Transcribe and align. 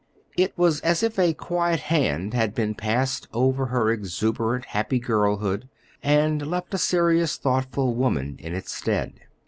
It 0.35 0.57
was 0.57 0.79
as 0.81 1.03
if 1.03 1.19
a 1.19 1.35
quiet 1.35 1.81
hand 1.81 2.33
had 2.33 2.55
been 2.55 2.73
passed 2.73 3.27
over 3.33 3.67
her 3.67 3.91
exuberant, 3.91 4.65
happy 4.65 4.97
girlhood 4.97 5.69
and 6.01 6.41
left 6.47 6.73
a 6.73 6.79
serious, 6.79 7.37
thoughtful 7.37 7.93
woman 7.93 8.35
in 8.39 8.55
its 8.55 8.71
stead. 8.73 9.13